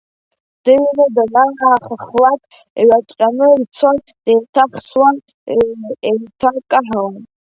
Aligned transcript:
Дыҩны 0.63 1.05
данаахаххлак, 1.15 2.41
иҩаҵҟьаны 2.79 3.47
ицон, 3.61 3.97
деиҭеихсуан, 4.23 5.15
еиҭакаҳауан. 6.07 7.17